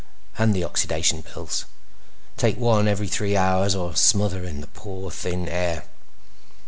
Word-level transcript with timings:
And 0.39 0.55
the 0.55 0.63
oxidation 0.63 1.21
pills; 1.21 1.65
take 2.35 2.57
one 2.57 2.87
every 2.87 3.05
three 3.07 3.37
hours 3.37 3.75
or 3.75 3.95
smother 3.95 4.43
in 4.43 4.59
the 4.59 4.65
poor, 4.65 5.11
thin 5.11 5.47
air. 5.47 5.83